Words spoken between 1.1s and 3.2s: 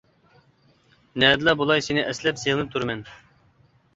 نەدىلا بولاي سېنى ئەسلەپ، سېغىنىپ تۇرىمەن.